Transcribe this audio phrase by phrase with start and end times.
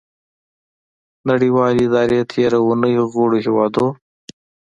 [1.29, 3.85] نړیوالې ادارې تیره اونۍ غړیو هیوادو